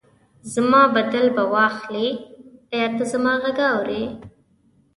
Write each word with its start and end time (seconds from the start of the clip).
زما 0.53 0.81
بدل 0.95 1.25
به 1.35 1.43
واخلي، 1.53 2.07
ایا 2.73 2.87
ته 2.97 3.03
زما 3.13 3.33
غږ 3.43 3.57
اورې؟ 3.73 4.03